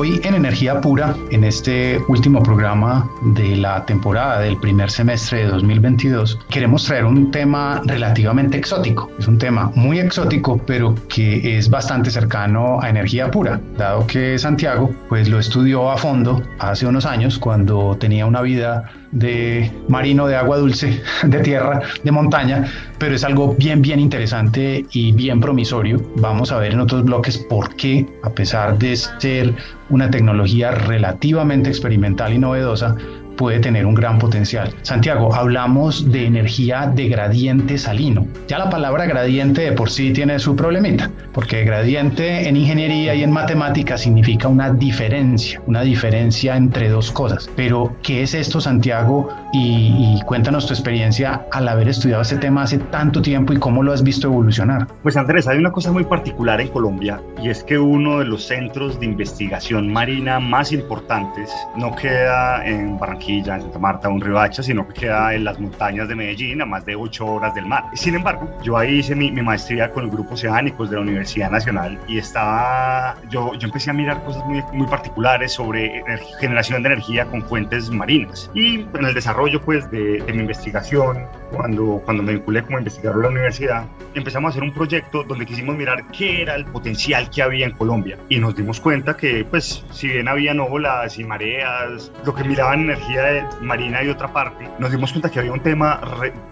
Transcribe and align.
Hoy 0.00 0.18
en 0.24 0.32
Energía 0.34 0.80
Pura, 0.80 1.14
en 1.30 1.44
este 1.44 2.00
último 2.08 2.42
programa 2.42 3.06
de 3.20 3.54
la 3.54 3.84
temporada 3.84 4.40
del 4.40 4.56
primer 4.56 4.90
semestre 4.90 5.40
de 5.40 5.48
2022, 5.48 6.38
queremos 6.48 6.86
traer 6.86 7.04
un 7.04 7.30
tema 7.30 7.82
relativamente 7.84 8.56
exótico. 8.56 9.10
Es 9.18 9.28
un 9.28 9.36
tema 9.36 9.70
muy 9.74 9.98
exótico, 9.98 10.56
pero 10.56 10.94
que 11.10 11.58
es 11.58 11.68
bastante 11.68 12.10
cercano 12.10 12.80
a 12.80 12.88
Energía 12.88 13.30
Pura, 13.30 13.60
dado 13.76 14.06
que 14.06 14.38
Santiago 14.38 14.90
pues 15.10 15.28
lo 15.28 15.38
estudió 15.38 15.90
a 15.90 15.98
fondo 15.98 16.42
hace 16.58 16.86
unos 16.86 17.04
años 17.04 17.38
cuando 17.38 17.94
tenía 18.00 18.24
una 18.24 18.40
vida 18.40 18.90
de 19.12 19.70
marino 19.88 20.26
de 20.26 20.36
agua 20.36 20.56
dulce, 20.56 21.02
de 21.24 21.40
tierra, 21.40 21.82
de 22.02 22.10
montaña, 22.10 22.64
pero 22.98 23.16
es 23.16 23.24
algo 23.24 23.54
bien, 23.58 23.82
bien 23.82 24.00
interesante 24.00 24.86
y 24.92 25.12
bien 25.12 25.40
promisorio. 25.40 26.00
Vamos 26.16 26.52
a 26.52 26.58
ver 26.58 26.72
en 26.72 26.80
otros 26.80 27.04
bloques 27.04 27.36
por 27.36 27.74
qué, 27.76 28.06
a 28.22 28.30
pesar 28.30 28.78
de 28.78 28.96
ser 28.96 29.54
una 29.90 30.10
tecnología 30.10 30.70
relativamente 30.70 31.68
experimental 31.68 32.32
y 32.32 32.38
novedosa, 32.38 32.96
puede 33.40 33.58
tener 33.58 33.86
un 33.86 33.94
gran 33.94 34.18
potencial. 34.18 34.70
Santiago, 34.82 35.34
hablamos 35.34 36.12
de 36.12 36.26
energía 36.26 36.92
de 36.94 37.08
gradiente 37.08 37.78
salino. 37.78 38.26
Ya 38.48 38.58
la 38.58 38.68
palabra 38.68 39.06
gradiente 39.06 39.62
de 39.62 39.72
por 39.72 39.88
sí 39.88 40.12
tiene 40.12 40.38
su 40.38 40.54
problemita, 40.54 41.10
porque 41.32 41.64
gradiente 41.64 42.46
en 42.46 42.58
ingeniería 42.58 43.14
y 43.14 43.22
en 43.22 43.32
matemática 43.32 43.96
significa 43.96 44.46
una 44.46 44.68
diferencia, 44.74 45.58
una 45.66 45.80
diferencia 45.80 46.54
entre 46.54 46.90
dos 46.90 47.10
cosas. 47.10 47.48
Pero, 47.56 47.96
¿qué 48.02 48.22
es 48.22 48.34
esto, 48.34 48.60
Santiago? 48.60 49.30
Y, 49.54 50.20
cuéntanos 50.26 50.66
tu 50.66 50.74
experiencia 50.74 51.46
al 51.50 51.66
haber 51.66 51.88
estudiado 51.88 52.20
este 52.20 52.36
tema 52.36 52.64
hace 52.64 52.76
tanto 52.76 53.22
tiempo 53.22 53.54
y 53.54 53.56
cómo 53.56 53.82
lo 53.82 53.94
has 53.94 54.02
visto 54.02 54.26
evolucionar. 54.26 54.86
Pues 55.02 55.16
Andrés, 55.16 55.48
hay 55.48 55.56
una 55.56 55.72
cosa 55.72 55.90
muy 55.90 56.04
particular 56.04 56.60
en 56.60 56.68
Colombia 56.68 57.22
y 57.42 57.48
es 57.48 57.64
que 57.64 57.78
uno 57.78 58.18
de 58.18 58.26
los 58.26 58.44
centros 58.44 59.00
de 59.00 59.06
investigación 59.06 59.90
marina 59.90 60.40
más 60.40 60.72
importantes 60.72 61.50
no 61.76 61.96
queda 61.96 62.66
en 62.66 62.98
Barranquilla 62.98 63.29
en 63.38 63.44
Santa 63.44 63.78
Marta, 63.78 64.08
un 64.08 64.20
Ribacha, 64.20 64.62
sino 64.62 64.86
que 64.86 64.94
queda 64.94 65.34
en 65.34 65.44
las 65.44 65.58
montañas 65.58 66.08
de 66.08 66.14
Medellín 66.14 66.62
a 66.62 66.66
más 66.66 66.84
de 66.84 66.94
8 66.94 67.26
horas 67.26 67.54
del 67.54 67.66
mar. 67.66 67.84
Sin 67.94 68.14
embargo, 68.14 68.48
yo 68.62 68.76
ahí 68.76 68.98
hice 68.98 69.14
mi, 69.14 69.30
maestría 69.30 69.90
con 69.90 70.04
el 70.04 70.10
grupo 70.10 70.34
oceánicos 70.34 70.90
de 70.90 70.96
la 70.96 71.02
Universidad 71.02 71.50
Nacional 71.50 71.98
y 72.06 72.18
estaba, 72.18 73.16
yo, 73.30 73.54
yo 73.54 73.66
empecé 73.66 73.90
a 73.90 73.94
mirar 73.94 74.22
cosas 74.22 74.44
muy, 74.46 74.62
muy 74.72 74.86
particulares 74.86 75.52
sobre 75.52 76.02
generación 76.38 76.82
de 76.82 76.90
energía 76.90 77.24
con 77.26 77.42
fuentes 77.42 77.90
marinas. 77.90 78.50
Y 78.54 78.80
en 78.80 79.04
el 79.04 79.14
desarrollo 79.14 79.60
pues 79.62 79.90
de, 79.90 80.20
de 80.20 80.32
mi 80.32 80.40
investigación, 80.40 81.24
cuando, 81.50 82.02
cuando 82.04 82.22
me 82.22 82.34
vinculé 82.34 82.62
como 82.62 82.78
investigador 82.78 83.18
de 83.18 83.22
la 83.24 83.30
universidad, 83.30 83.86
empezamos 84.14 84.48
a 84.48 84.50
hacer 84.50 84.62
un 84.62 84.72
proyecto 84.72 85.24
donde 85.24 85.46
quisimos 85.46 85.76
mirar 85.76 86.04
qué 86.12 86.42
era 86.42 86.54
el 86.54 86.64
potencial 86.66 87.30
que 87.30 87.42
había 87.42 87.66
en 87.66 87.72
Colombia 87.72 88.18
y 88.28 88.38
nos 88.38 88.54
dimos 88.54 88.80
cuenta 88.80 89.16
que 89.16 89.44
pues 89.44 89.84
si 89.90 90.08
bien 90.08 90.28
había 90.28 90.54
olas 90.62 91.18
y 91.18 91.24
mareas, 91.24 92.12
lo 92.24 92.34
que 92.34 92.44
miraban 92.44 92.80
energía 92.80 93.09
de 93.16 93.44
marina 93.60 94.02
y 94.02 94.08
otra 94.08 94.32
parte, 94.32 94.68
nos 94.78 94.90
dimos 94.90 95.12
cuenta 95.12 95.30
que 95.30 95.38
había 95.38 95.52
un 95.52 95.60
tema 95.60 96.00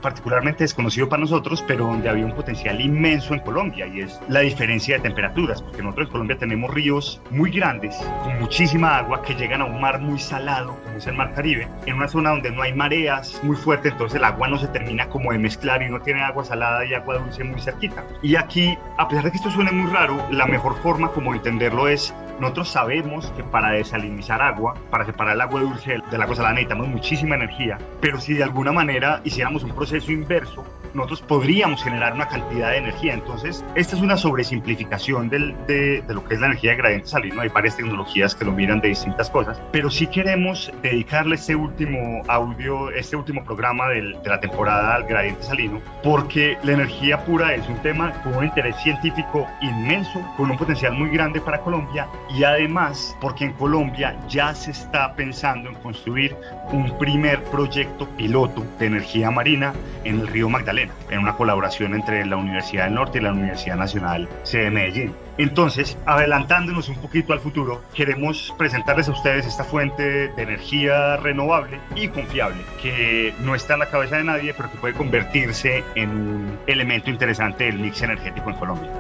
particularmente 0.02 0.64
desconocido 0.64 1.08
para 1.08 1.20
nosotros, 1.20 1.64
pero 1.66 1.86
donde 1.86 2.08
había 2.08 2.24
un 2.24 2.34
potencial 2.34 2.80
inmenso 2.80 3.34
en 3.34 3.40
Colombia 3.40 3.86
y 3.86 4.00
es 4.00 4.20
la 4.28 4.40
diferencia 4.40 4.96
de 4.96 5.02
temperaturas, 5.02 5.62
porque 5.62 5.82
nosotros 5.82 6.06
en 6.06 6.12
Colombia 6.12 6.38
tenemos 6.38 6.72
ríos 6.72 7.20
muy 7.30 7.50
grandes, 7.50 7.96
con 8.22 8.38
muchísima 8.40 8.98
agua, 8.98 9.22
que 9.22 9.34
llegan 9.34 9.62
a 9.62 9.64
un 9.64 9.80
mar 9.80 10.00
muy 10.00 10.18
salado, 10.18 10.76
como 10.84 10.98
es 10.98 11.06
el 11.06 11.14
mar 11.14 11.32
Caribe, 11.34 11.68
en 11.86 11.96
una 11.96 12.08
zona 12.08 12.30
donde 12.30 12.50
no 12.50 12.62
hay 12.62 12.74
mareas 12.74 13.40
muy 13.42 13.56
fuertes, 13.56 13.92
entonces 13.92 14.16
el 14.16 14.24
agua 14.24 14.48
no 14.48 14.58
se 14.58 14.68
termina 14.68 15.08
como 15.08 15.32
de 15.32 15.38
mezclar 15.38 15.82
y 15.82 15.88
no 15.88 16.00
tiene 16.00 16.22
agua 16.22 16.44
salada 16.44 16.84
y 16.84 16.94
agua 16.94 17.18
dulce 17.18 17.44
muy 17.44 17.60
cerquita. 17.60 18.04
Y 18.22 18.36
aquí, 18.36 18.76
a 18.96 19.08
pesar 19.08 19.24
de 19.24 19.30
que 19.30 19.36
esto 19.36 19.50
suene 19.50 19.72
muy 19.72 19.90
raro, 19.90 20.16
la 20.30 20.46
mejor 20.46 20.76
forma 20.82 21.08
como 21.12 21.34
entenderlo 21.34 21.88
es 21.88 22.14
nosotros 22.40 22.68
sabemos 22.68 23.32
que 23.36 23.42
para 23.42 23.70
desalinizar 23.70 24.40
agua, 24.40 24.74
para 24.90 25.04
separar 25.04 25.34
el 25.34 25.40
agua 25.40 25.60
dulce 25.60 25.98
del 26.10 26.22
agua 26.22 26.36
salada 26.36 26.54
necesitamos 26.54 26.88
muchísima 26.88 27.34
energía, 27.34 27.78
pero 28.00 28.20
si 28.20 28.34
de 28.34 28.44
alguna 28.44 28.72
manera 28.72 29.20
hiciéramos 29.24 29.64
un 29.64 29.74
proceso 29.74 30.12
inverso, 30.12 30.64
nosotros 30.94 31.22
podríamos 31.22 31.82
generar 31.82 32.14
una 32.14 32.28
cantidad 32.28 32.70
de 32.70 32.78
energía. 32.78 33.14
Entonces, 33.14 33.64
esta 33.74 33.96
es 33.96 34.02
una 34.02 34.16
sobresimplificación 34.16 35.28
del, 35.28 35.54
de, 35.66 36.02
de, 36.02 36.14
lo 36.14 36.24
que 36.24 36.34
es 36.34 36.40
la 36.40 36.46
energía 36.46 36.72
de 36.72 36.76
gradiente 36.76 37.08
salino. 37.08 37.40
Hay 37.40 37.48
varias 37.48 37.76
tecnologías 37.76 38.34
que 38.34 38.44
lo 38.44 38.52
miran 38.52 38.80
de 38.80 38.88
distintas 38.88 39.30
cosas, 39.30 39.60
pero 39.72 39.90
sí 39.90 40.06
queremos 40.06 40.72
dedicarle 40.82 41.34
este 41.36 41.54
último 41.54 42.22
audio, 42.28 42.90
este 42.90 43.16
último 43.16 43.44
programa 43.44 43.88
del, 43.88 44.20
de 44.22 44.28
la 44.28 44.40
temporada 44.40 44.94
al 44.94 45.04
gradiente 45.04 45.42
salino, 45.42 45.80
porque 46.02 46.56
la 46.62 46.72
energía 46.72 47.24
pura 47.24 47.54
es 47.54 47.68
un 47.68 47.76
tema 47.82 48.12
con 48.22 48.36
un 48.36 48.44
interés 48.44 48.76
científico 48.82 49.46
inmenso, 49.60 50.20
con 50.36 50.50
un 50.50 50.56
potencial 50.56 50.92
muy 50.92 51.10
grande 51.10 51.40
para 51.40 51.60
Colombia 51.60 52.06
y 52.30 52.44
además 52.44 53.16
porque 53.20 53.44
en 53.44 53.52
Colombia 53.52 54.16
ya 54.28 54.54
se 54.54 54.70
está 54.70 55.14
pensando 55.14 55.68
en 55.68 55.74
construir 55.76 56.36
un 56.72 56.96
primer 56.98 57.42
proyecto 57.44 58.06
piloto 58.16 58.64
de 58.78 58.86
energía 58.86 59.30
marina 59.30 59.72
en 60.04 60.20
el 60.20 60.28
río 60.28 60.48
Magdalena, 60.48 60.77
en 60.82 61.18
una 61.18 61.34
colaboración 61.34 61.94
entre 61.94 62.24
la 62.26 62.36
Universidad 62.36 62.84
del 62.84 62.94
Norte 62.94 63.18
y 63.18 63.22
la 63.22 63.32
Universidad 63.32 63.76
Nacional 63.76 64.28
de 64.52 64.70
Medellín. 64.70 65.14
Entonces, 65.38 65.96
adelantándonos 66.04 66.88
un 66.88 66.96
poquito 66.96 67.32
al 67.32 67.40
futuro, 67.40 67.82
queremos 67.94 68.54
presentarles 68.58 69.08
a 69.08 69.12
ustedes 69.12 69.46
esta 69.46 69.64
fuente 69.64 70.28
de 70.28 70.42
energía 70.42 71.16
renovable 71.16 71.78
y 71.94 72.08
confiable, 72.08 72.58
que 72.82 73.32
no 73.40 73.54
está 73.54 73.74
en 73.74 73.80
la 73.80 73.86
cabeza 73.86 74.16
de 74.16 74.24
nadie, 74.24 74.54
pero 74.54 74.70
que 74.70 74.78
puede 74.78 74.94
convertirse 74.94 75.84
en 75.94 76.10
un 76.10 76.58
elemento 76.66 77.10
interesante 77.10 77.64
del 77.64 77.78
mix 77.78 78.02
energético 78.02 78.50
en 78.50 78.56
Colombia. 78.56 78.90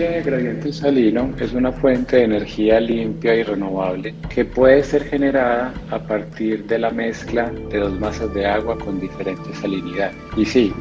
De 0.00 0.22
gradiente 0.22 0.72
salino 0.72 1.32
es 1.38 1.52
una 1.52 1.70
fuente 1.70 2.16
de 2.16 2.24
energía 2.24 2.80
limpia 2.80 3.34
y 3.34 3.42
renovable 3.44 4.14
que 4.28 4.44
puede 4.44 4.82
ser 4.82 5.04
generada 5.04 5.72
a 5.90 5.98
partir 6.00 6.64
de 6.64 6.78
la 6.78 6.90
mezcla 6.90 7.50
de 7.70 7.78
dos 7.78 7.98
masas 8.00 8.32
de 8.34 8.44
agua 8.44 8.76
con 8.76 8.98
diferente 8.98 9.54
salinidad. 9.54 10.10
Y 10.36 10.44
sí, 10.44 10.72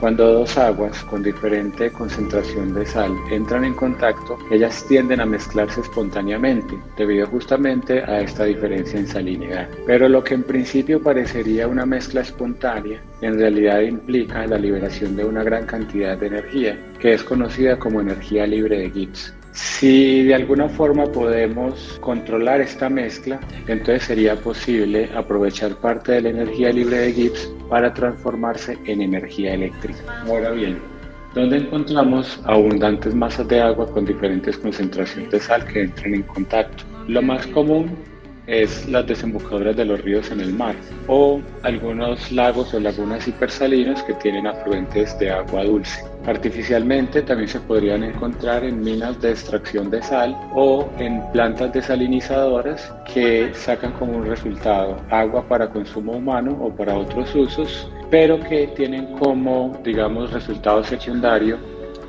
cuando 0.00 0.32
dos 0.32 0.56
aguas 0.56 1.04
con 1.04 1.22
diferente 1.22 1.92
concentración 1.92 2.72
de 2.72 2.86
sal 2.86 3.14
entran 3.30 3.64
en 3.64 3.74
contacto, 3.74 4.38
ellas 4.50 4.84
tienden 4.88 5.20
a 5.20 5.26
mezclarse 5.26 5.82
espontáneamente, 5.82 6.74
debido 6.96 7.26
justamente 7.26 8.02
a 8.02 8.20
esta 8.20 8.44
diferencia 8.44 8.98
en 8.98 9.06
salinidad. 9.06 9.68
Pero 9.86 10.08
lo 10.08 10.24
que 10.24 10.34
en 10.34 10.42
principio 10.42 11.02
parecería 11.02 11.68
una 11.68 11.84
mezcla 11.84 12.22
espontánea, 12.22 13.02
en 13.20 13.38
realidad 13.38 13.80
implica 13.80 14.46
la 14.46 14.56
liberación 14.56 15.16
de 15.16 15.24
una 15.24 15.44
gran 15.44 15.66
cantidad 15.66 16.16
de 16.16 16.28
energía, 16.28 16.78
que 16.98 17.12
es 17.12 17.22
conocida 17.22 17.78
como 17.78 18.00
energía 18.00 18.46
libre 18.46 18.78
de 18.78 18.90
Gibbs. 18.90 19.34
Si 19.52 20.22
de 20.24 20.34
alguna 20.34 20.68
forma 20.68 21.06
podemos 21.06 21.98
controlar 22.00 22.60
esta 22.60 22.88
mezcla, 22.88 23.40
entonces 23.66 24.04
sería 24.04 24.36
posible 24.36 25.10
aprovechar 25.14 25.74
parte 25.76 26.12
de 26.12 26.22
la 26.22 26.28
energía 26.30 26.72
libre 26.72 26.98
de 26.98 27.12
Gibbs 27.12 27.52
para 27.68 27.92
transformarse 27.92 28.78
en 28.84 29.02
energía 29.02 29.54
eléctrica. 29.54 30.22
Ahora 30.26 30.50
bien, 30.52 30.78
¿dónde 31.34 31.58
encontramos 31.58 32.40
abundantes 32.44 33.14
masas 33.14 33.48
de 33.48 33.60
agua 33.60 33.90
con 33.90 34.04
diferentes 34.04 34.56
concentraciones 34.58 35.30
de 35.30 35.40
sal 35.40 35.64
que 35.64 35.82
entran 35.82 36.14
en 36.14 36.22
contacto? 36.22 36.84
Lo 37.08 37.22
más 37.22 37.46
común 37.48 37.90
es 38.50 38.88
las 38.88 39.06
desembocaduras 39.06 39.76
de 39.76 39.84
los 39.84 40.00
ríos 40.02 40.30
en 40.32 40.40
el 40.40 40.52
mar 40.52 40.74
o 41.06 41.40
algunos 41.62 42.32
lagos 42.32 42.74
o 42.74 42.80
lagunas 42.80 43.26
hipersalinas 43.28 44.02
que 44.02 44.14
tienen 44.14 44.46
afluentes 44.46 45.16
de 45.20 45.30
agua 45.30 45.64
dulce. 45.64 46.04
Artificialmente 46.26 47.22
también 47.22 47.48
se 47.48 47.60
podrían 47.60 48.02
encontrar 48.02 48.64
en 48.64 48.82
minas 48.82 49.20
de 49.20 49.30
extracción 49.30 49.88
de 49.90 50.02
sal 50.02 50.36
o 50.52 50.88
en 50.98 51.22
plantas 51.32 51.72
desalinizadoras 51.72 52.92
que 53.14 53.54
sacan 53.54 53.92
como 53.92 54.22
resultado 54.22 54.96
agua 55.10 55.46
para 55.46 55.70
consumo 55.70 56.12
humano 56.12 56.58
o 56.60 56.74
para 56.74 56.94
otros 56.98 57.32
usos, 57.34 57.88
pero 58.10 58.40
que 58.40 58.66
tienen 58.68 59.06
como, 59.18 59.80
digamos, 59.84 60.32
resultado 60.32 60.82
secundario 60.82 61.56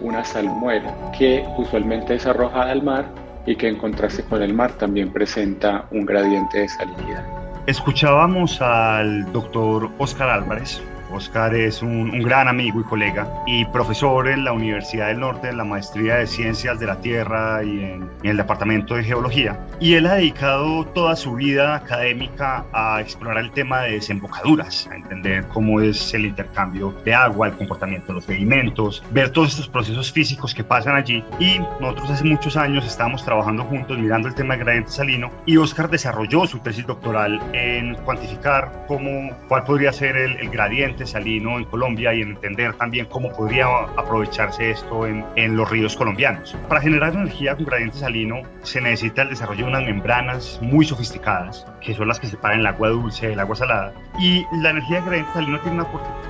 una 0.01 0.25
salmuera 0.25 1.11
que 1.17 1.45
usualmente 1.57 2.15
es 2.15 2.25
arrojada 2.25 2.71
al 2.71 2.81
mar 2.81 3.20
y 3.45 3.55
que 3.55 3.67
en 3.67 3.77
contraste 3.77 4.23
con 4.23 4.41
el 4.41 4.53
mar 4.53 4.71
también 4.73 5.11
presenta 5.11 5.85
un 5.91 6.05
gradiente 6.05 6.59
de 6.59 6.67
salinidad. 6.69 7.25
Escuchábamos 7.67 8.61
al 8.61 9.31
doctor 9.31 9.91
Oscar 9.97 10.29
Álvarez, 10.29 10.81
Oscar 11.11 11.53
es 11.53 11.81
un, 11.81 12.11
gran 12.21 12.47
amigo 12.47 12.79
y 12.79 12.83
colega 12.83 13.27
y 13.45 13.65
profesor 13.65 14.27
en 14.27 14.45
la 14.45 14.53
Universidad 14.53 15.07
del 15.07 15.19
Norte 15.19 15.49
en 15.49 15.57
la 15.57 15.63
maestría 15.63 16.15
de 16.15 16.27
Ciencias 16.27 16.79
de 16.79 16.85
la 16.85 16.97
Tierra 16.97 17.63
y 17.63 17.83
en, 17.83 18.09
el 18.23 18.37
Departamento 18.37 18.95
de 18.95 19.03
Geología. 19.03 19.59
Y 19.79 19.95
él 19.95 20.05
ha 20.05 20.15
dedicado 20.15 20.85
toda 20.85 21.15
su 21.15 21.33
vida 21.33 21.75
académica 21.75 22.65
a 22.73 23.01
explorar 23.01 23.43
el 23.43 23.51
tema 23.51 23.81
de 23.81 23.93
desembocaduras, 23.93 24.87
a 24.91 24.95
entender 24.95 25.47
cómo 25.47 25.81
es 25.81 26.13
el 26.13 26.25
intercambio 26.25 26.93
de 27.03 27.13
agua, 27.13 27.47
el 27.47 27.53
comportamiento 27.53 28.07
de 28.07 28.13
los 28.13 28.25
sedimentos, 28.25 29.03
ver 29.11 29.29
todos 29.31 29.49
estos 29.49 29.67
procesos 29.67 30.11
físicos 30.11 30.53
que 30.53 30.63
pasan 30.63 30.95
allí. 30.95 31.23
Y 31.39 31.59
nosotros 31.79 32.11
hace 32.11 32.23
muchos 32.23 32.55
años 32.57 32.85
estábamos 32.85 33.25
trabajando 33.25 33.63
juntos 33.63 33.97
mirando 33.97 34.27
el 34.27 34.35
tema 34.35 34.55
del 34.55 34.63
gradiente 34.63 34.91
salino 34.91 35.31
y 35.45 35.57
Oscar 35.57 35.89
desarrolló 35.89 36.45
su 36.45 36.59
tesis 36.59 36.85
doctoral 36.85 37.41
en 37.53 37.95
cuantificar 37.95 38.85
cómo, 38.87 39.31
cuál 39.47 39.63
podría 39.63 39.91
ser 39.91 40.15
el, 40.15 40.37
el 40.37 40.49
gradiente 40.49 41.00
salino 41.05 41.57
en 41.57 41.65
Colombia 41.65 42.13
y 42.13 42.21
en 42.21 42.31
entender 42.31 42.73
también 42.73 43.05
cómo 43.05 43.31
podría 43.31 43.67
aprovecharse 43.97 44.71
esto 44.71 45.05
en, 45.05 45.25
en 45.35 45.55
los 45.55 45.69
ríos 45.69 45.95
colombianos. 45.95 46.55
Para 46.67 46.81
generar 46.81 47.13
energía 47.13 47.55
con 47.55 47.65
gradiente 47.65 47.97
salino 47.97 48.41
se 48.63 48.81
necesita 48.81 49.23
el 49.23 49.29
desarrollo 49.29 49.65
de 49.65 49.71
unas 49.71 49.83
membranas 49.83 50.59
muy 50.61 50.85
sofisticadas, 50.85 51.65
que 51.81 51.93
son 51.93 52.07
las 52.07 52.19
que 52.19 52.27
separan 52.27 52.59
el 52.59 52.67
agua 52.67 52.89
dulce 52.89 53.27
del 53.27 53.39
agua 53.39 53.55
salada. 53.55 53.93
Y 54.19 54.45
la 54.61 54.71
energía 54.71 54.99
de 54.99 55.05
gradiente 55.05 55.33
salino 55.33 55.59
tiene 55.59 55.81
una 55.81 55.87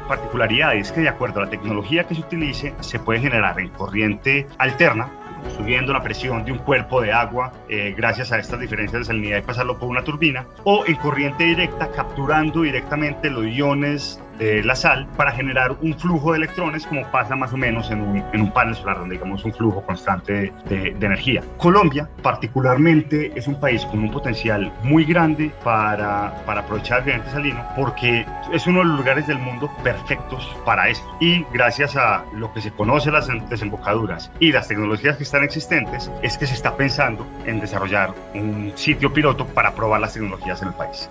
particularidad, 0.07 0.75
es 0.75 0.91
que 0.91 1.01
de 1.01 1.09
acuerdo 1.09 1.39
a 1.39 1.45
la 1.45 1.49
tecnología 1.49 2.05
que 2.05 2.15
se 2.15 2.21
utilice, 2.21 2.73
se 2.79 2.99
puede 2.99 3.19
generar 3.19 3.59
en 3.59 3.69
corriente 3.69 4.47
alterna, 4.57 5.09
subiendo 5.57 5.91
la 5.93 6.03
presión 6.03 6.45
de 6.45 6.51
un 6.51 6.59
cuerpo 6.59 7.01
de 7.01 7.11
agua 7.11 7.51
eh, 7.67 7.93
gracias 7.97 8.31
a 8.31 8.37
estas 8.37 8.59
diferencias 8.59 8.99
de 8.99 9.05
salinidad 9.05 9.39
y 9.39 9.41
pasarlo 9.41 9.79
por 9.79 9.89
una 9.89 10.03
turbina, 10.03 10.45
o 10.63 10.85
en 10.85 10.95
corriente 10.95 11.43
directa 11.45 11.89
capturando 11.89 12.61
directamente 12.61 13.29
los 13.29 13.45
iones 13.47 14.21
de 14.41 14.63
la 14.63 14.75
sal 14.75 15.07
para 15.15 15.31
generar 15.31 15.71
un 15.81 15.97
flujo 15.97 16.31
de 16.31 16.39
electrones 16.39 16.87
como 16.87 17.05
pasa 17.11 17.35
más 17.35 17.53
o 17.53 17.57
menos 17.57 17.91
en 17.91 18.01
un, 18.01 18.23
en 18.33 18.41
un 18.41 18.51
panel 18.51 18.75
solar 18.75 18.97
donde 18.97 19.15
digamos 19.15 19.45
un 19.45 19.53
flujo 19.53 19.83
constante 19.83 20.51
de, 20.65 20.93
de, 20.97 21.05
energía. 21.05 21.43
Colombia 21.57 22.09
particularmente 22.23 23.31
es 23.35 23.47
un 23.47 23.59
país 23.59 23.85
con 23.85 23.99
un 23.99 24.11
potencial 24.11 24.73
muy 24.83 25.05
grande 25.05 25.51
para, 25.63 26.33
para 26.45 26.61
aprovechar 26.61 26.99
el 26.99 27.05
gradiente 27.05 27.31
salino 27.31 27.63
porque 27.75 28.25
es 28.51 28.65
uno 28.65 28.79
de 28.79 28.85
los 28.85 28.97
lugares 28.97 29.27
del 29.27 29.37
mundo 29.37 29.69
perfectos 29.83 30.55
para 30.65 30.89
esto 30.89 31.07
y 31.19 31.45
gracias 31.53 31.95
a 31.95 32.25
lo 32.33 32.51
que 32.51 32.61
se 32.61 32.71
conoce 32.71 33.11
las 33.11 33.27
desembocaduras 33.47 34.31
y 34.39 34.51
las 34.51 34.67
tecnologías 34.67 35.17
que 35.17 35.23
están 35.23 35.43
existentes 35.43 36.09
es 36.23 36.37
que 36.37 36.47
se 36.47 36.55
está 36.55 36.75
pensando 36.75 37.27
en 37.45 37.59
desarrollar 37.59 38.13
un 38.33 38.71
sitio 38.75 39.13
piloto 39.13 39.45
para 39.45 39.75
probar 39.75 40.01
las 40.01 40.13
tecnologías 40.13 40.61
en 40.63 40.69
el 40.69 40.73
país. 40.73 41.09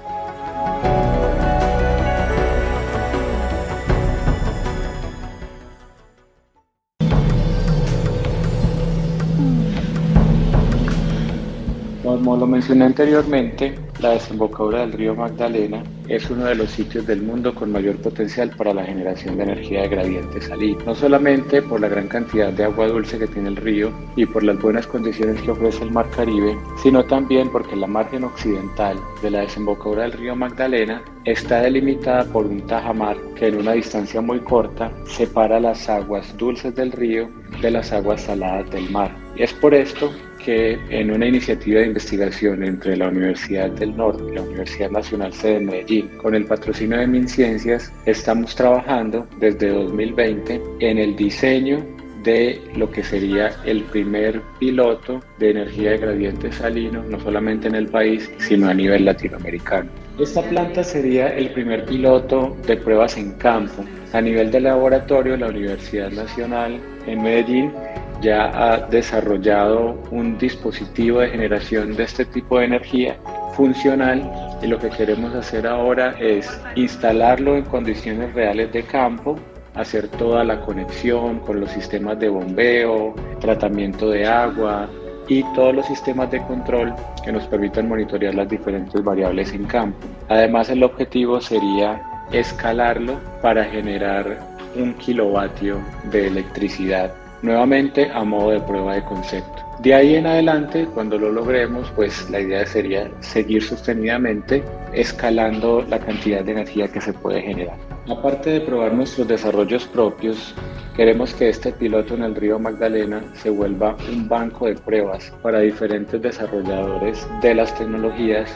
Como 12.20 12.36
lo 12.36 12.46
mencioné 12.46 12.84
anteriormente, 12.84 13.78
la 13.98 14.10
desembocadura 14.10 14.80
del 14.80 14.92
río 14.92 15.14
Magdalena 15.14 15.82
es 16.06 16.28
uno 16.28 16.44
de 16.44 16.54
los 16.54 16.70
sitios 16.70 17.06
del 17.06 17.22
mundo 17.22 17.54
con 17.54 17.72
mayor 17.72 17.96
potencial 17.96 18.50
para 18.58 18.74
la 18.74 18.84
generación 18.84 19.38
de 19.38 19.44
energía 19.44 19.80
de 19.80 19.88
gradiente 19.88 20.42
salino, 20.42 20.84
no 20.84 20.94
solamente 20.94 21.62
por 21.62 21.80
la 21.80 21.88
gran 21.88 22.08
cantidad 22.08 22.52
de 22.52 22.64
agua 22.64 22.88
dulce 22.88 23.18
que 23.18 23.26
tiene 23.26 23.48
el 23.48 23.56
río 23.56 23.90
y 24.16 24.26
por 24.26 24.42
las 24.42 24.60
buenas 24.60 24.86
condiciones 24.86 25.40
que 25.40 25.52
ofrece 25.52 25.82
el 25.82 25.92
Mar 25.92 26.10
Caribe, 26.14 26.58
sino 26.82 27.02
también 27.06 27.50
porque 27.50 27.74
la 27.74 27.86
margen 27.86 28.24
occidental 28.24 28.98
de 29.22 29.30
la 29.30 29.40
desembocadura 29.40 30.02
del 30.02 30.12
río 30.12 30.36
Magdalena 30.36 31.02
está 31.24 31.62
delimitada 31.62 32.24
por 32.26 32.44
un 32.44 32.66
tajamar 32.66 33.16
que 33.34 33.46
en 33.46 33.56
una 33.56 33.72
distancia 33.72 34.20
muy 34.20 34.40
corta 34.40 34.92
separa 35.06 35.58
las 35.58 35.88
aguas 35.88 36.36
dulces 36.36 36.74
del 36.74 36.92
río 36.92 37.30
de 37.62 37.70
las 37.70 37.92
aguas 37.92 38.20
saladas 38.20 38.70
del 38.70 38.90
mar. 38.90 39.16
Es 39.36 39.54
por 39.54 39.72
esto 39.72 40.12
que 40.44 40.78
en 40.90 41.10
una 41.10 41.26
iniciativa 41.26 41.80
de 41.80 41.86
investigación 41.86 42.62
entre 42.64 42.96
la 42.96 43.08
Universidad 43.08 43.70
del 43.70 43.96
Norte 43.96 44.22
y 44.30 44.34
la 44.34 44.42
Universidad 44.42 44.90
Nacional 44.90 45.32
C 45.32 45.54
de 45.54 45.60
Medellín, 45.60 46.08
con 46.18 46.34
el 46.34 46.44
patrocinio 46.44 46.98
de 46.98 47.06
MinCiencias, 47.06 47.92
estamos 48.06 48.54
trabajando 48.54 49.26
desde 49.38 49.68
2020 49.68 50.60
en 50.80 50.98
el 50.98 51.16
diseño 51.16 51.84
de 52.22 52.60
lo 52.76 52.90
que 52.90 53.02
sería 53.02 53.50
el 53.64 53.82
primer 53.84 54.42
piloto 54.58 55.20
de 55.38 55.50
energía 55.50 55.92
de 55.92 55.98
gradiente 55.98 56.52
salino, 56.52 57.02
no 57.02 57.18
solamente 57.20 57.68
en 57.68 57.74
el 57.74 57.88
país, 57.88 58.30
sino 58.38 58.68
a 58.68 58.74
nivel 58.74 59.04
latinoamericano. 59.04 59.90
Esta 60.18 60.42
planta 60.42 60.84
sería 60.84 61.28
el 61.28 61.50
primer 61.50 61.86
piloto 61.86 62.54
de 62.66 62.76
pruebas 62.76 63.16
en 63.16 63.32
campo. 63.32 63.84
A 64.12 64.20
nivel 64.20 64.50
de 64.50 64.60
laboratorio, 64.60 65.36
la 65.36 65.48
Universidad 65.48 66.10
Nacional 66.10 66.78
en 67.06 67.22
Medellín 67.22 67.72
ya 68.20 68.50
ha 68.54 68.86
desarrollado 68.88 69.98
un 70.10 70.38
dispositivo 70.38 71.20
de 71.20 71.30
generación 71.30 71.96
de 71.96 72.04
este 72.04 72.24
tipo 72.24 72.58
de 72.58 72.66
energía 72.66 73.16
funcional 73.54 74.30
y 74.62 74.66
lo 74.66 74.78
que 74.78 74.90
queremos 74.90 75.34
hacer 75.34 75.66
ahora 75.66 76.14
es 76.18 76.60
instalarlo 76.74 77.56
en 77.56 77.64
condiciones 77.64 78.32
reales 78.34 78.72
de 78.72 78.82
campo, 78.82 79.36
hacer 79.74 80.08
toda 80.08 80.44
la 80.44 80.60
conexión 80.60 81.40
con 81.40 81.60
los 81.60 81.70
sistemas 81.70 82.18
de 82.18 82.28
bombeo, 82.28 83.14
tratamiento 83.40 84.10
de 84.10 84.26
agua 84.26 84.88
y 85.28 85.42
todos 85.54 85.74
los 85.74 85.86
sistemas 85.86 86.30
de 86.30 86.42
control 86.42 86.94
que 87.24 87.32
nos 87.32 87.46
permitan 87.46 87.88
monitorear 87.88 88.34
las 88.34 88.48
diferentes 88.48 89.02
variables 89.02 89.52
en 89.52 89.64
campo. 89.64 90.06
Además 90.28 90.68
el 90.70 90.82
objetivo 90.82 91.40
sería 91.40 92.02
escalarlo 92.32 93.20
para 93.40 93.64
generar 93.64 94.38
un 94.76 94.94
kilovatio 94.94 95.78
de 96.10 96.28
electricidad 96.28 97.12
nuevamente 97.42 98.10
a 98.12 98.24
modo 98.24 98.50
de 98.50 98.60
prueba 98.60 98.94
de 98.94 99.04
concepto. 99.04 99.64
De 99.80 99.94
ahí 99.94 100.14
en 100.14 100.26
adelante, 100.26 100.86
cuando 100.92 101.16
lo 101.16 101.30
logremos, 101.32 101.90
pues 101.96 102.28
la 102.28 102.40
idea 102.40 102.66
sería 102.66 103.10
seguir 103.20 103.62
sostenidamente 103.62 104.62
escalando 104.92 105.82
la 105.88 105.98
cantidad 105.98 106.44
de 106.44 106.52
energía 106.52 106.88
que 106.88 107.00
se 107.00 107.14
puede 107.14 107.40
generar. 107.40 107.78
Aparte 108.06 108.50
de 108.50 108.60
probar 108.60 108.92
nuestros 108.92 109.26
desarrollos 109.26 109.86
propios, 109.86 110.54
queremos 110.96 111.32
que 111.32 111.48
este 111.48 111.72
piloto 111.72 112.14
en 112.14 112.24
el 112.24 112.34
río 112.34 112.58
Magdalena 112.58 113.22
se 113.34 113.48
vuelva 113.48 113.96
un 114.12 114.28
banco 114.28 114.66
de 114.66 114.74
pruebas 114.74 115.32
para 115.42 115.60
diferentes 115.60 116.20
desarrolladores 116.20 117.26
de 117.40 117.54
las 117.54 117.74
tecnologías 117.74 118.50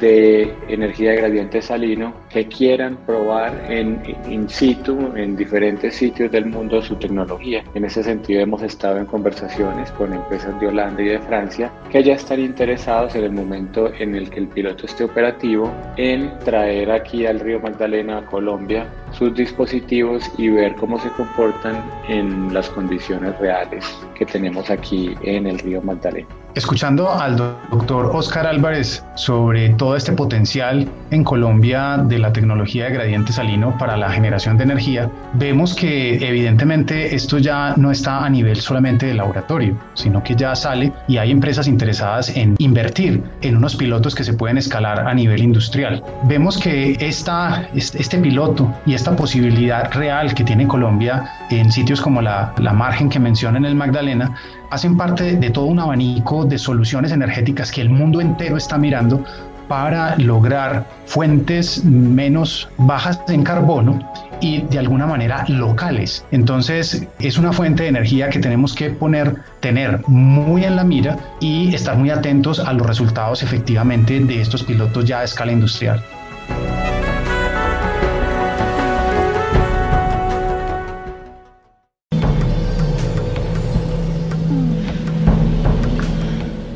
de 0.00 0.54
energía 0.68 1.10
de 1.10 1.16
gradiente 1.16 1.62
salino 1.62 2.14
que 2.28 2.46
quieran 2.48 2.96
probar 3.06 3.70
en 3.70 4.02
in 4.28 4.48
situ 4.48 5.12
en 5.16 5.36
diferentes 5.36 5.94
sitios 5.94 6.30
del 6.30 6.46
mundo 6.46 6.82
su 6.82 6.96
tecnología. 6.96 7.64
En 7.74 7.84
ese 7.84 8.02
sentido 8.02 8.40
hemos 8.40 8.62
estado 8.62 8.98
en 8.98 9.06
conversaciones 9.06 9.90
con 9.92 10.12
empresas 10.12 10.58
de 10.60 10.68
Holanda 10.68 11.02
y 11.02 11.06
de 11.06 11.20
Francia 11.20 11.72
que 11.90 12.02
ya 12.02 12.14
están 12.14 12.40
interesados 12.40 13.14
en 13.14 13.24
el 13.24 13.32
momento 13.32 13.92
en 13.98 14.14
el 14.14 14.30
que 14.30 14.40
el 14.40 14.48
piloto 14.48 14.86
esté 14.86 15.04
operativo 15.04 15.72
en 15.96 16.38
traer 16.40 16.90
aquí 16.90 17.26
al 17.26 17.40
río 17.40 17.60
Magdalena 17.60 18.18
a 18.18 18.26
Colombia 18.26 18.86
sus 19.18 19.34
dispositivos 19.34 20.22
y 20.38 20.48
ver 20.48 20.74
cómo 20.76 20.98
se 20.98 21.08
comportan 21.10 21.82
en 22.08 22.52
las 22.52 22.68
condiciones 22.70 23.38
reales 23.38 23.84
que 24.14 24.26
tenemos 24.26 24.70
aquí 24.70 25.14
en 25.22 25.46
el 25.46 25.58
río 25.58 25.82
Magdalena. 25.82 26.28
Escuchando 26.54 27.10
al 27.10 27.36
doctor 27.36 28.14
Oscar 28.14 28.46
Álvarez 28.46 29.04
sobre 29.16 29.70
todo 29.70 29.96
este 29.96 30.12
potencial 30.12 30.88
en 31.10 31.24
Colombia 31.24 31.98
de 31.98 32.20
la 32.20 32.32
tecnología 32.32 32.84
de 32.84 32.92
gradiente 32.92 33.32
salino 33.32 33.76
para 33.76 33.96
la 33.96 34.08
generación 34.10 34.56
de 34.56 34.62
energía, 34.62 35.10
vemos 35.32 35.74
que 35.74 36.14
evidentemente 36.24 37.12
esto 37.12 37.38
ya 37.38 37.74
no 37.76 37.90
está 37.90 38.24
a 38.24 38.30
nivel 38.30 38.60
solamente 38.60 39.06
de 39.06 39.14
laboratorio, 39.14 39.76
sino 39.94 40.22
que 40.22 40.36
ya 40.36 40.54
sale 40.54 40.92
y 41.08 41.16
hay 41.16 41.32
empresas 41.32 41.66
interesadas 41.66 42.36
en 42.36 42.54
invertir 42.58 43.20
en 43.40 43.56
unos 43.56 43.74
pilotos 43.74 44.14
que 44.14 44.22
se 44.22 44.34
pueden 44.34 44.56
escalar 44.56 45.00
a 45.00 45.12
nivel 45.12 45.42
industrial. 45.42 46.04
Vemos 46.28 46.56
que 46.56 46.96
esta, 47.00 47.68
este 47.74 48.18
piloto 48.18 48.72
y 48.86 48.94
esta 48.94 49.03
posibilidad 49.12 49.92
real 49.92 50.34
que 50.34 50.44
tiene 50.44 50.66
Colombia 50.66 51.30
en 51.50 51.70
sitios 51.70 52.00
como 52.00 52.20
la, 52.22 52.52
la 52.58 52.72
margen 52.72 53.08
que 53.08 53.18
menciona 53.18 53.58
en 53.58 53.64
el 53.64 53.74
Magdalena 53.74 54.34
hacen 54.70 54.96
parte 54.96 55.36
de 55.36 55.50
todo 55.50 55.66
un 55.66 55.78
abanico 55.78 56.44
de 56.44 56.58
soluciones 56.58 57.12
energéticas 57.12 57.70
que 57.70 57.80
el 57.80 57.90
mundo 57.90 58.20
entero 58.20 58.56
está 58.56 58.78
mirando 58.78 59.24
para 59.68 60.16
lograr 60.16 60.86
fuentes 61.06 61.84
menos 61.84 62.68
bajas 62.76 63.20
en 63.28 63.42
carbono 63.42 63.98
y 64.40 64.62
de 64.62 64.78
alguna 64.78 65.06
manera 65.06 65.44
locales. 65.48 66.24
Entonces 66.30 67.06
es 67.18 67.38
una 67.38 67.52
fuente 67.52 67.84
de 67.84 67.88
energía 67.88 68.28
que 68.28 68.40
tenemos 68.40 68.74
que 68.74 68.90
poner, 68.90 69.36
tener 69.60 70.00
muy 70.06 70.64
en 70.64 70.76
la 70.76 70.84
mira 70.84 71.16
y 71.40 71.74
estar 71.74 71.96
muy 71.96 72.10
atentos 72.10 72.60
a 72.60 72.72
los 72.72 72.86
resultados 72.86 73.42
efectivamente 73.42 74.20
de 74.20 74.40
estos 74.40 74.62
pilotos 74.62 75.04
ya 75.04 75.20
a 75.20 75.24
escala 75.24 75.52
industrial. 75.52 76.02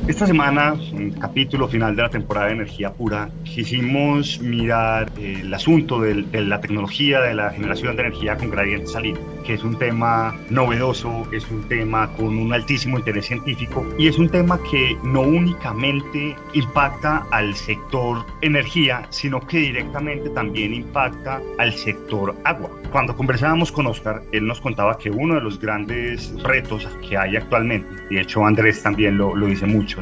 Esta 0.08 0.26
semana, 0.26 0.74
en 0.92 1.12
el 1.12 1.18
capítulo 1.18 1.68
final 1.68 1.94
de 1.94 2.00
la 2.00 2.08
temporada 2.08 2.46
de 2.46 2.54
Energía 2.54 2.90
Pura, 2.94 3.28
quisimos 3.44 4.40
mirar 4.40 5.12
eh, 5.18 5.40
el 5.42 5.52
asunto 5.52 6.00
de, 6.00 6.24
la 6.32 6.62
tecnología 6.62 7.20
de 7.20 7.34
la 7.34 7.50
generación 7.50 7.94
de 7.94 8.04
energía 8.04 8.34
con 8.38 8.48
gradiente 8.48 8.86
salino, 8.86 9.20
que 9.44 9.52
es 9.52 9.62
un 9.62 9.76
tema 9.76 10.34
novedoso, 10.48 11.28
es 11.30 11.46
un 11.50 11.68
tema 11.68 12.10
con 12.16 12.38
un 12.38 12.54
altísimo 12.54 12.96
interés 12.96 13.26
científico 13.26 13.86
y 13.98 14.08
es 14.08 14.16
un 14.16 14.30
tema 14.30 14.58
que 14.70 14.96
no 15.04 15.20
únicamente 15.20 16.34
impacta 16.54 17.26
al 17.30 17.54
sector 17.54 18.24
energía, 18.40 19.06
sino 19.10 19.40
que 19.46 19.58
directamente 19.58 20.30
también 20.30 20.72
impacta 20.72 21.42
al 21.58 21.74
sector 21.74 22.34
agua. 22.44 22.70
Cuando 22.90 23.14
conversábamos 23.14 23.70
con 23.70 23.86
Oscar, 23.86 24.22
él 24.32 24.46
nos 24.46 24.62
contaba 24.62 24.96
que 24.96 25.10
uno 25.10 25.34
de 25.34 25.42
los 25.42 25.60
grandes 25.60 26.32
retos 26.42 26.88
que 27.06 27.18
hay 27.18 27.36
actualmente, 27.36 27.88
y 28.08 28.14
de 28.14 28.22
hecho 28.22 28.46
Andrés 28.46 28.82
también 28.82 29.18
lo, 29.18 29.36
lo 29.36 29.46
dice 29.46 29.66
mucho, 29.66 29.97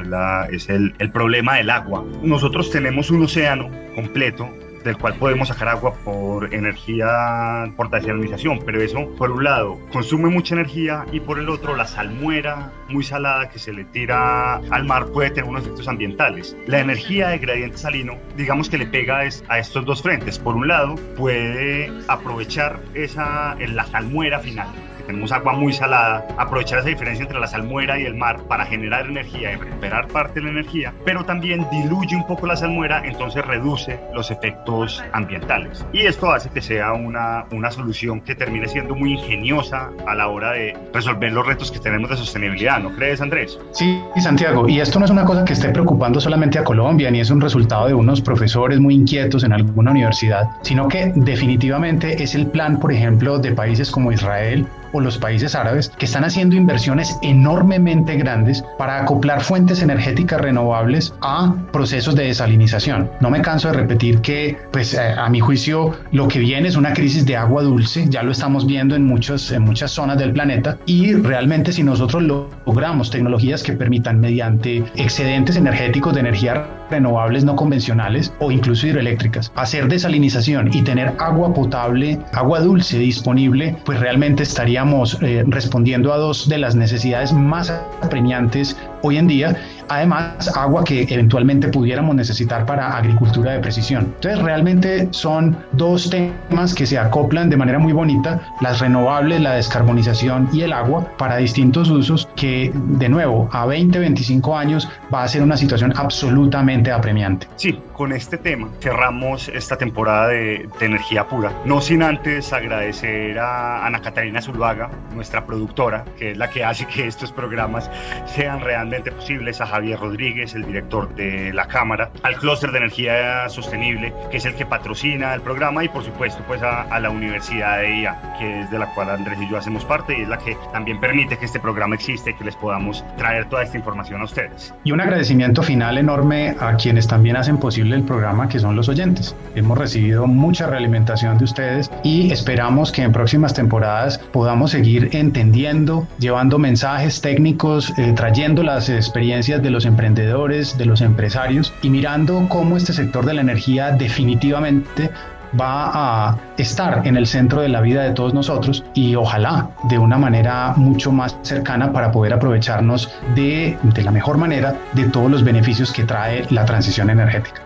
es, 0.51 0.69
el, 0.69 0.95
el 0.99 1.11
problema 1.11 1.57
del 1.57 1.71
agua. 1.71 2.05
Nosotros 2.23 2.71
tenemos 2.71 3.11
un 3.11 3.25
océano 3.25 3.71
completo 3.95 4.51
del 4.87 4.97
cual 4.97 5.15
podemos 5.17 5.49
sacar 5.49 5.69
agua 5.69 5.95
por 6.05 6.55
energía, 6.55 7.71
por 7.77 7.91
desalinización, 7.91 8.61
pero 8.65 8.81
eso, 8.81 9.11
por 9.19 9.33
un 9.33 9.45
lado, 9.45 9.79
consume 9.93 10.31
mucha 10.31 10.55
energía 10.55 11.05
y 11.13 11.21
por 11.21 11.39
el 11.39 11.49
otro, 11.49 11.75
la 11.75 11.87
salmuera 11.87 12.71
muy 12.89 13.03
salada 13.03 13.49
que 13.49 13.59
se 13.59 13.73
le 13.73 13.85
tira 13.85 14.57
al 14.57 14.85
mar 14.85 15.07
puede 15.07 15.31
tener 15.31 15.51
unos 15.51 15.65
efectos 15.65 15.89
ambientales. 15.89 16.57
La 16.67 16.79
energía 16.79 17.29
de 17.29 17.39
gradiente 17.39 17.79
salino, 17.79 18.17
digamos 18.37 18.71
que 18.71 18.79
le 18.79 18.87
pega 18.87 19.19
a 19.49 19.59
estos 19.59 19.85
dos 19.85 20.03
frentes. 20.03 20.39
Por 20.39 20.55
un 20.55 20.69
lado, 20.69 20.95
puede 21.17 21.91
aprovechar 22.07 22.81
esa, 22.95 23.57
la 23.57 23.87
salmuera 23.87 24.39
final 24.39 24.69
tenemos 25.07 25.33
agua 25.33 25.53
muy 25.53 25.73
salada, 25.73 26.27
aprovechar 26.37 26.81
esa 26.81 26.89
diferencia 26.89 27.23
entre 27.23 27.39
la 27.39 27.47
salmuera 27.47 27.99
y 27.99 28.05
el 28.05 28.15
mar 28.15 28.41
para 28.49 28.67
generar 28.67 29.07
energía 29.07 29.53
y 29.53 29.57
recuperar 29.57 30.09
parte 30.09 30.41
de 30.41 30.47
la 30.47 30.51
energía, 30.51 30.93
pero 31.05 31.25
también 31.25 31.67
diluye 31.71 32.17
un 32.17 32.27
poco 32.27 32.47
la 32.47 32.57
salmuera, 32.57 33.03
entonces 33.05 33.45
reduce 33.45 33.99
los 34.15 34.31
efectos 34.31 35.03
ambientales. 35.13 35.85
Y 35.93 36.07
esto 36.07 36.31
hace 36.33 36.51
que 36.51 36.61
sea 36.61 36.93
una, 36.93 37.45
una 37.53 37.71
solución 37.71 38.21
que 38.21 38.35
termine 38.35 38.69
siendo 38.69 38.95
muy 38.95 39.13
ingeniosa 39.13 39.91
a 40.07 40.15
la 40.15 40.29
hora 40.29 40.53
de 40.53 40.77
resolver 40.93 41.33
los 41.33 41.47
retos 41.47 41.71
que 41.71 41.79
tenemos 41.79 42.11
de 42.11 42.17
sostenibilidad, 42.17 42.81
¿no 42.81 42.95
crees, 42.95 43.21
Andrés? 43.21 43.59
Sí, 43.73 44.01
Santiago, 44.19 44.69
y 44.69 44.81
esto 44.81 44.99
no 44.99 45.05
es 45.05 45.11
una 45.11 45.25
cosa 45.25 45.45
que 45.45 45.53
esté 45.53 45.69
preocupando 45.69 46.21
solamente 46.21 46.59
a 46.59 46.65
Colombia, 46.65 47.11
ni 47.11 47.21
es 47.21 47.31
un 47.31 47.41
resultado 47.41 47.87
de 47.87 47.95
unos 47.95 48.21
profesores 48.21 48.81
muy 48.81 48.95
inquietos 48.95 49.45
en 49.45 49.53
alguna 49.53 49.93
universidad, 49.93 50.49
sino 50.63 50.89
que 50.89 51.13
definitivamente 51.15 52.23
es 52.23 52.35
el 52.35 52.47
plan, 52.49 52.81
por 52.81 52.93
ejemplo, 52.93 53.39
de 53.39 53.53
países 53.53 53.91
como 53.91 54.13
Israel 54.13 54.67
o 54.97 55.01
los 55.01 55.19
países 55.19 55.55
árabes 55.55 55.91
que 55.91 56.07
están 56.07 56.25
haciendo 56.25 56.57
inversiones 56.57 57.17
enormemente 57.23 58.17
grandes 58.17 58.65
para 58.79 59.03
acoplar 59.03 59.43
fuentes 59.43 59.83
energéticas 59.83 60.41
renovables 60.41 61.15
a 61.21 61.55
procesos 61.73 62.15
de 62.17 62.25
desalinización. 62.25 63.11
No 63.21 63.31
me 63.31 63.43
canso 63.43 63.69
de 63.69 63.75
repetir 63.75 64.21
que, 64.21 64.57
pues 64.73 64.95
eh, 64.95 65.15
a 65.17 65.29
mi 65.29 65.41
juicio, 65.41 65.93
lo 66.13 66.29
que 66.29 66.39
viene 66.39 66.69
es 66.69 66.77
una 66.77 66.93
crisis 66.93 67.27
de 67.27 67.37
agua 67.37 67.63
dulce, 67.63 68.07
ya 68.09 68.23
lo 68.23 68.33
estamos 68.33 68.67
viendo 68.67 68.97
en, 68.97 69.05
muchos, 69.05 69.53
en 69.53 69.63
muchas 69.63 69.91
zonas 69.91 70.19
del 70.19 70.33
planeta 70.33 70.79
y 70.87 71.15
realmente 71.15 71.73
si 71.73 71.83
nosotros 71.83 72.23
logramos 72.23 73.11
tecnologías 73.11 73.63
que 73.63 73.73
permitan 73.73 74.21
mediante 74.21 74.85
excedentes 74.97 75.57
energéticos 75.57 76.15
de 76.15 76.21
energía 76.21 76.67
renovables 76.91 77.45
no 77.45 77.57
convencionales 77.57 78.33
o 78.41 78.51
incluso 78.51 78.87
hidroeléctricas, 78.87 79.53
hacer 79.55 79.89
desalinización 79.89 80.73
y 80.73 80.83
tener 80.83 81.15
agua 81.19 81.53
potable, 81.53 82.19
agua 82.33 82.61
dulce 82.61 82.99
disponible, 82.99 83.77
pues 83.85 84.01
realmente 84.01 84.43
estaríamos 84.43 85.19
eh, 85.23 85.45
respondiendo 85.47 86.13
a 86.13 86.19
dos 86.19 86.49
de 86.49 86.59
las 86.59 86.75
necesidades 86.75 87.33
más 87.33 87.71
apremiantes 88.03 88.77
hoy 89.03 89.19
en 89.19 89.27
día 89.27 89.57
además 89.89 90.51
agua 90.57 90.85
que 90.85 91.03
eventualmente 91.03 91.69
pudiéramos 91.69 92.15
necesitar 92.15 92.67
para 92.67 92.97
agricultura 92.97 93.53
de 93.53 93.61
precisión. 93.61 94.13
Entonces 94.17 94.43
realmente 94.43 95.09
son 95.11 95.57
dos 95.73 96.11
temas 96.11 96.75
que 96.75 96.87
se 96.87 96.99
acoplan 96.99 97.51
de 97.51 97.57
manera 97.57 97.79
muy 97.79 97.93
bonita, 97.93 98.41
las 98.61 98.81
renovables, 98.81 99.41
la 99.41 99.55
descarbonización 99.55 100.49
y 100.53 100.63
el 100.63 100.73
agua 100.73 101.07
para 101.19 101.37
distintos 101.37 101.91
usos 101.91 102.29
que 102.37 102.73
de 102.75 103.09
nuevo 103.09 103.49
a 103.53 103.67
20, 103.67 103.99
25 103.99 104.57
años 104.57 104.89
va 105.13 105.23
a 105.23 105.29
ser 105.29 105.43
una 105.43 105.57
situación 105.57 105.93
absolutamente 105.97 106.91
apremiante. 106.91 107.47
Sí, 107.57 107.79
con 107.93 108.13
este 108.13 108.37
tema 108.39 108.69
cerramos 108.81 109.49
esta 109.49 109.77
temporada 109.77 110.29
de, 110.29 110.69
energía 110.81 111.27
pura, 111.27 111.53
no 111.65 111.81
sin 111.81 112.03
antes 112.03 112.53
agradecer 112.53 113.39
a 113.39 113.87
Ana 113.87 114.01
Catalina 114.01 114.41
Zuluaga, 114.41 114.91
nuestra 115.15 115.45
productora, 115.47 116.05
que 116.19 116.33
es 116.33 116.37
la 116.37 116.51
que 116.51 116.65
hace 116.65 116.87
que 116.87 117.07
estos 117.07 117.33
programas 117.33 117.91
sean 118.27 118.61
realmente 118.61 118.86
posibles, 119.17 119.61
a 119.61 119.67
Javier 119.67 119.99
Rodríguez, 119.99 120.55
el 120.55 120.65
director 120.65 121.15
de 121.15 121.53
la 121.53 121.67
Cámara, 121.67 122.11
al 122.23 122.37
Clúster 122.37 122.71
de 122.71 122.79
Energía 122.79 123.49
Sostenible, 123.49 124.13
que 124.31 124.39
es 124.39 124.47
el 124.47 124.55
que 124.55 124.67
patrocina 124.67 125.35
el 125.35 125.41
programa, 125.41 125.85
y 125.85 125.89
por 125.89 126.05
supuesto 126.05 126.43
pues 126.47 126.63
a, 126.63 126.99
la 127.01 127.11
Universidad 127.11 127.81
de 127.81 128.01
IA, 128.01 128.37
que 128.39 128.61
es 128.63 128.71
de 128.71 128.79
la 128.79 128.87
cual 128.95 129.11
Andrés 129.11 129.39
y 129.41 129.51
yo 129.51 129.59
hacemos 129.59 129.85
parte 129.85 130.19
y 130.19 130.23
es 130.23 130.29
la 130.29 130.39
que 130.39 130.57
también 130.73 130.99
permite 130.99 131.37
que 131.37 131.45
este 131.45 131.61
programa 131.61 131.95
existe 131.95 132.35
que 132.35 132.45
les 132.45 132.57
podamos 132.57 133.05
traer 133.19 133.49
toda 133.49 133.63
esta 133.63 133.77
información 133.77 134.23
a 134.23 134.25
ustedes. 134.25 134.73
Y 134.85 134.93
un 134.93 135.01
agradecimiento 135.01 135.63
final 135.63 135.99
enorme 135.99 136.57
a 136.59 136.77
quienes 136.77 137.07
también 137.07 137.37
hacen 137.37 137.59
posible 137.59 137.97
el 137.97 138.03
programa, 138.03 138.49
que 138.49 138.59
son 138.59 138.77
los 138.77 138.89
oyentes. 138.89 139.37
Hemos 139.55 139.77
recibido 139.77 140.27
mucha 140.27 140.67
realimentación 140.67 141.39
de 141.39 141.45
ustedes 141.45 141.91
y 142.03 142.33
esperamos 142.33 142.93
que 142.93 143.03
en 143.03 143.13
próximas 143.13 143.53
temporadas 143.53 144.19
podamos 144.33 144.71
seguir 144.71 145.11
entendiendo, 145.13 146.07
llevando 146.19 146.59
mensajes 146.59 147.21
técnicos, 147.21 147.93
eh, 147.99 148.13
trayendo 148.15 148.63
las 148.77 148.91
experiencias 148.91 149.63
de 149.63 149.71
los 149.71 149.87
emprendedores, 149.87 150.77
de 150.77 150.85
los 150.85 151.01
empresarios 151.01 151.73
y 151.81 151.89
mirando 151.89 152.47
cómo 152.51 152.77
este 152.77 152.93
sector 152.93 153.25
de 153.25 153.33
la 153.33 153.41
energía 153.41 153.91
definitivamente 153.93 155.11
va 155.59 156.29
a 156.29 156.39
estar 156.59 157.07
en 157.07 157.17
el 157.17 157.27
centro 157.27 157.63
de 157.63 157.71
la 157.71 157.81
vida 157.81 158.03
de 158.03 158.11
todos 158.11 158.35
nosotros 158.35 158.85
y 158.93 159.15
ojalá 159.15 159.71
de 159.85 159.99
una 159.99 160.19
manera 160.19 160.75
mucho 160.77 161.11
más 161.11 161.39
cercana 161.41 161.91
para 161.91 162.13
poder 162.13 162.35
aprovecharnos 162.35 163.11
de, 163.35 163.79
de 163.83 164.03
la 164.03 164.11
mejor 164.11 164.37
manera 164.37 164.77
de 164.93 165.05
todos 165.05 165.31
los 165.31 165.43
beneficios 165.43 165.91
que 165.91 166.05
trae 166.05 166.45
la 166.51 166.67
transición 166.67 167.09
energética. 167.09 167.63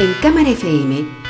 En 0.00 0.12
Cámara 0.20 0.48
FM, 0.48 1.29